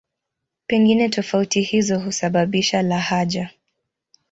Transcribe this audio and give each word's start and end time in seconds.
Pengine 0.67 1.09
tofauti 1.09 1.61
hizo 1.61 1.99
husababisha 1.99 2.81
lahaja. 2.81 3.49